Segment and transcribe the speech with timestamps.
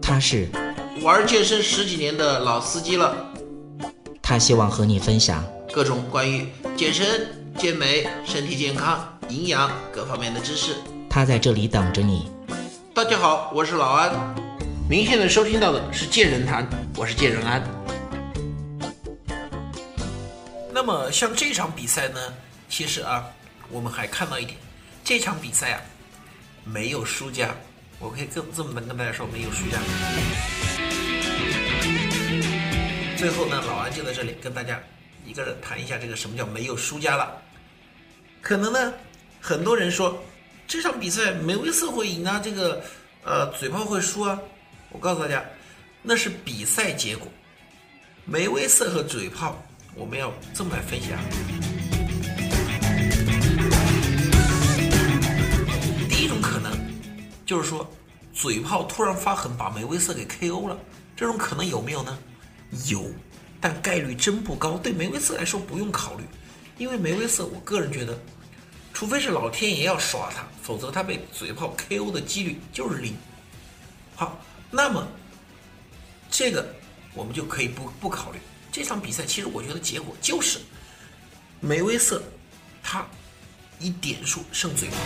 [0.00, 0.48] 他是
[1.02, 3.14] 玩健身十几年的老司机了，
[4.22, 10.76] 他希望和你分享各种关于健身、健美、身体健康、营养各方面的知识。
[11.10, 12.30] 他在这里等着你。
[12.94, 14.10] 大家好，我是老安。
[14.88, 16.66] 您现在收听到的是健人谈，
[16.96, 17.62] 我是健人安。
[20.72, 22.18] 那么像这场比赛呢，
[22.70, 23.24] 其实啊，
[23.70, 24.56] 我们还看到一点，
[25.04, 25.80] 这场比赛啊，
[26.64, 27.54] 没有输家。
[28.00, 29.78] 我可以这这么跟大家说，没有输家。
[33.16, 34.80] 最后呢，老安就在这里跟大家
[35.26, 37.42] 一个人谈一下这个什么叫没有输家了。
[38.40, 38.94] 可能呢，
[39.40, 40.22] 很多人说
[40.68, 42.80] 这场比赛梅威瑟会赢啊，这个
[43.24, 44.38] 呃嘴炮会输啊。
[44.90, 45.44] 我告诉大家，
[46.00, 47.26] 那是比赛结果。
[48.24, 49.60] 梅威瑟和嘴炮，
[49.94, 51.20] 我们要这么来分析啊。
[57.48, 57.90] 就是说，
[58.34, 60.78] 嘴炮突然发狠把梅威瑟给 KO 了，
[61.16, 62.18] 这种可能有没有呢？
[62.88, 63.10] 有，
[63.58, 64.76] 但概率真不高。
[64.76, 66.24] 对梅威瑟来说不用考虑，
[66.76, 68.20] 因为梅威瑟，我个人觉得，
[68.92, 73.16] 除非是老天爷要耍他，否则他被嘴炮 KO 的几率就是零。
[74.14, 74.38] 好，
[74.70, 75.08] 那么
[76.30, 76.68] 这个
[77.14, 78.38] 我们就可以不不考虑。
[78.70, 80.58] 这场比赛其实我觉得结果就是
[81.60, 82.22] 梅威瑟
[82.82, 83.06] 他
[83.80, 84.96] 以点数胜嘴炮，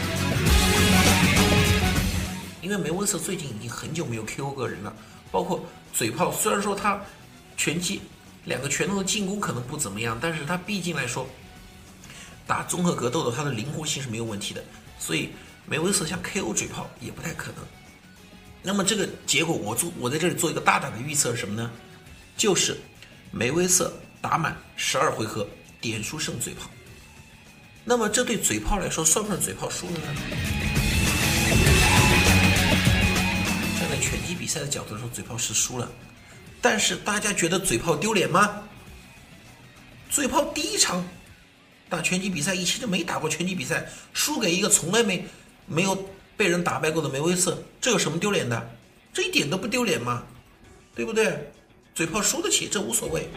[2.73, 4.97] 因为梅威瑟最近已经很久没有 KO 过人了，
[5.31, 6.99] 包括嘴炮，虽然说他。
[7.55, 8.01] 拳击
[8.47, 11.29] 两个拳头的进攻可能不怎么样，但是他毕竟来说
[12.47, 14.65] 打综合格斗的，他的灵活性是没有问题的，
[14.99, 15.29] 所以
[15.67, 17.57] 梅威瑟想 KO 嘴炮也不太可能。
[18.63, 21.71] 那么这个结果，我做我在这里做一个大胆的预测是什么呢？
[22.37, 22.77] 就是
[23.31, 25.47] 梅威瑟打满十二回合，
[25.81, 26.69] 点数胜嘴炮。
[27.85, 30.82] 那么这对嘴炮来说，算不算嘴炮输了呢？
[34.13, 35.91] 拳击比赛的角度来说，嘴炮是输了。
[36.61, 38.63] 但是大家觉得嘴炮丢脸吗？
[40.11, 41.03] 嘴炮第一场
[41.89, 45.25] 打拳击比赛以前就没打过拳击比赛，输给一个从来没
[45.65, 48.71] 没有被人打败过的梅威瑟，这有什么丢脸的？
[49.15, 50.23] 这一点都不丢脸嘛，
[50.95, 51.51] 对不对？
[51.95, 53.31] 嘴炮输得起，这无所谓。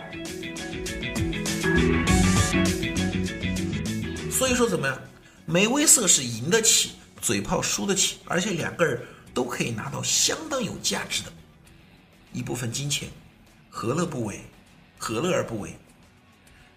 [4.30, 5.02] 所以说怎么样？
[5.46, 9.02] 梅威瑟是赢得起，嘴炮输得起，而且两个人
[9.36, 11.32] 都可以拿到相当有价值的。
[12.34, 13.10] 一部分金钱，
[13.70, 14.42] 何乐不为？
[14.98, 15.78] 何乐而不为？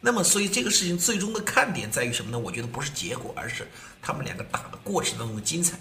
[0.01, 2.39] 那么，所以这个事情最终的看点在于什么呢？
[2.39, 3.67] 我觉得不是结果，而是
[4.03, 5.79] 他们两个打的过程当中的精彩。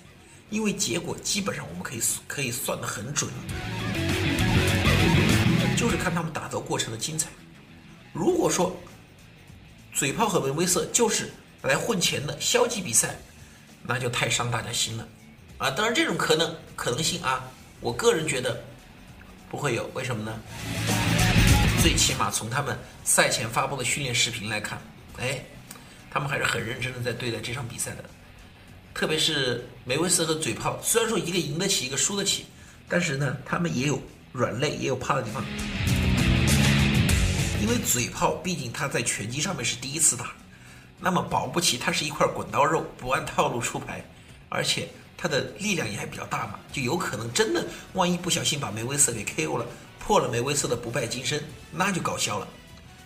[0.49, 3.29] 因为结果基本上我们可以可以算得很准，
[5.75, 7.29] 就是看他们打斗过程的精彩。
[8.13, 8.75] 如果说
[9.93, 11.33] 嘴炮和梅威瑟就是
[11.63, 13.19] 来混钱的消极比赛，
[13.83, 15.07] 那就太伤大家心了
[15.57, 15.71] 啊！
[15.71, 17.43] 当然，这种可能可能性啊，
[17.79, 18.63] 我个人觉得。
[19.49, 20.37] 不会有，为什么呢？
[21.81, 24.77] 最起码从他们赛前发布的训练视频来看，
[25.17, 25.41] 哎，
[26.11, 28.03] 他们还是很认真的在对待这场比赛的。
[28.93, 32.45] 特别是梅威瑟和嘴炮，虽然说一个赢得起，一个输得起，
[32.89, 34.01] 但是呢，他们也有
[34.33, 35.41] 软肋，也有怕的地方。
[37.61, 40.33] 因为嘴炮毕竟他在拳击上面是第一次打，
[40.99, 44.03] 那么保不齐他是一块滚刀肉，不按套路出牌，
[44.49, 44.89] 而且。
[45.17, 49.65] 他的力量也还比较大嘛，就有可能真的，万一不小心把梅威瑟给 KO 了，
[49.97, 52.47] 破了梅威瑟的不败金身，那就搞笑了。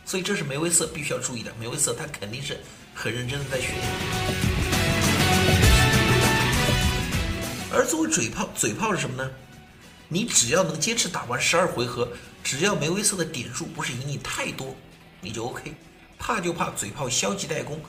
[0.05, 1.53] 所以这是梅威瑟必须要注意的。
[1.57, 2.59] 梅威瑟他肯定是
[2.93, 3.67] 很认真的在学。
[7.73, 9.31] 而作为嘴炮，嘴炮是什么呢？
[10.09, 12.11] 你只要能坚持打完十二回合，
[12.43, 14.75] 只要梅威瑟的点数不是赢你太多，
[15.21, 15.73] 你就 OK。
[16.19, 17.79] 怕就怕嘴炮消极怠工。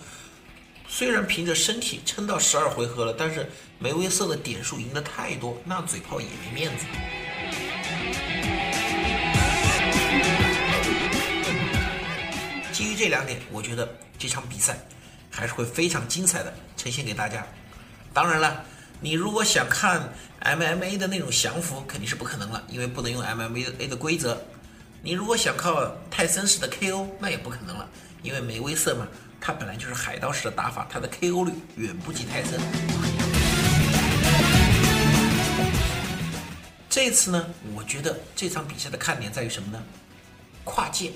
[0.89, 6.85] 虽然凭着身体撑到十二回合了，但是梅威瑟的点数赢得太多，那嘴炮也没面子。
[12.73, 13.89] 基于这两点，我觉得
[14.19, 14.79] 这场比赛
[15.31, 17.47] 还是会非常精彩的呈现给大家。
[18.13, 18.65] 当然了，
[19.01, 24.41] 你如果想看 MMA 的那种降服，肯定是不可能了，因为不能用 MMA 的规则。
[25.03, 27.89] 你如果想靠泰森式的 KO，那也不可能了，
[28.23, 29.09] 因为梅威瑟嘛。
[29.45, 32.61] 他本来就是海盗式的打法，他的 KO 率远不及泰森。
[36.89, 37.45] 这次呢，
[37.75, 39.83] 我觉得这场比赛的看点在于什么呢？
[40.63, 41.11] 跨界，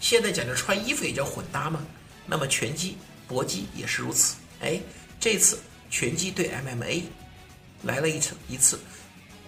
[0.00, 1.84] 现在讲究穿衣服也叫混搭嘛。
[2.24, 4.36] 那么拳击、搏击也是如此。
[4.62, 4.80] 哎，
[5.20, 5.60] 这次
[5.90, 7.02] 拳击对 MMA
[7.82, 8.80] 来了一次一次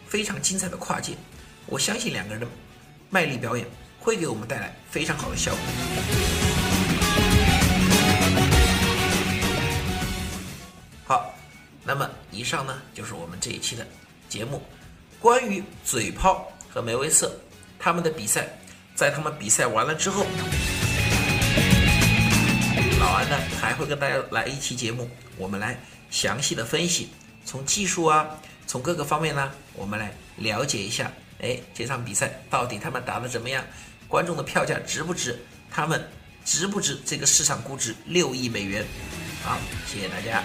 [0.07, 1.15] 非常精彩的跨界，
[1.65, 2.47] 我相信两个人的
[3.09, 3.67] 卖力表演
[3.99, 6.40] 会给我们带来非常好的效果。
[11.91, 13.85] 那么以上呢就是我们这一期的
[14.29, 14.63] 节目。
[15.19, 17.37] 关于嘴炮和梅威瑟
[17.81, 18.47] 他们的比赛，
[18.95, 20.25] 在他们比赛完了之后，
[23.01, 25.77] 老安呢还会跟大家来一期节目，我们来
[26.13, 27.09] 详细的分析，
[27.45, 28.39] 从技术啊，
[28.69, 31.11] 从各个方面呢，我们来了解一下，
[31.41, 33.65] 哎，这场比赛到底他们打的怎么样，
[34.07, 35.37] 观众的票价值不值，
[35.69, 36.09] 他们
[36.45, 38.87] 值不值这个市场估值六亿美元？
[39.43, 39.59] 好，
[39.89, 40.45] 谢谢大家。